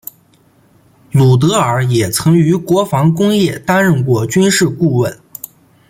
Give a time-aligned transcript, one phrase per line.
[1.11, 5.15] 鲁德尔也曾于国防工业担任过军事顾问。